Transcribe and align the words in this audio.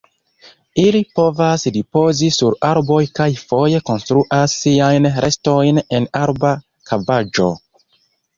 Ili 0.83 0.99
povas 1.17 1.65
ripozi 1.75 2.29
sur 2.37 2.57
arboj 2.69 3.01
kaj 3.19 3.27
foje 3.51 3.83
konstruas 3.91 4.57
siajn 4.63 5.07
nestojn 5.19 5.83
en 6.01 6.09
arba 6.23 6.57
kavaĵo. 6.93 7.53